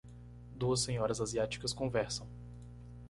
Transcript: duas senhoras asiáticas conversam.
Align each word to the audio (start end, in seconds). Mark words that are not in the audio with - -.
duas 0.55 0.79
senhoras 0.79 1.21
asiáticas 1.21 1.73
conversam. 1.73 2.27